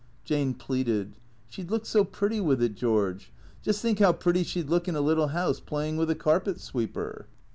[0.25, 1.13] Jane pleaded.
[1.47, 3.31] "She'd look so pretty with it, George.
[3.61, 6.59] Just think how pretty she 'd look in a little house, playing with a carpet
[6.59, 7.27] sweeper."